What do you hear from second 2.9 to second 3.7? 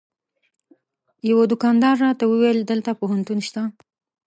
پوهنتون شته.